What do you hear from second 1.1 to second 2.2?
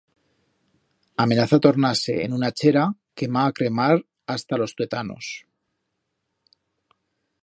Amenaza tornar-se